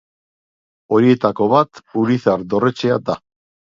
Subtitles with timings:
[0.95, 3.19] Horietako bat Urizar dorretxea da.